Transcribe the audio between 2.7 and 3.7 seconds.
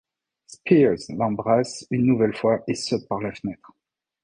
saute par la fenêtre.